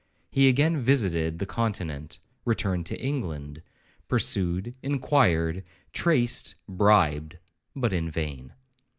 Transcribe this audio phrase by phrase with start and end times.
[0.31, 7.37] He again visited the Continent, returned to England,—pursued, inquired, traced, bribed,
[7.75, 8.53] but in vain.